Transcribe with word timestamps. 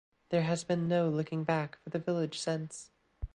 There 0.29 0.41
has 0.45 0.63
been 0.63 0.87
no 0.87 1.07
looking 1.09 1.43
back 1.43 1.77
for 1.83 1.91
the 1.91 1.99
village 1.99 2.39
since. 2.39 2.89